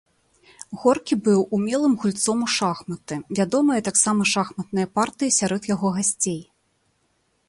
[0.83, 6.41] Горкі быў умелым гульцом у шахматы, вядомыя таксама шахматныя партыі сярод яго гасцей.